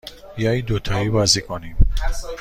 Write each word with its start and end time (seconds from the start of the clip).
بیایید 0.35 0.65
دوتایی 0.65 1.09
بازی 1.09 1.41
کنیم. 1.41 1.77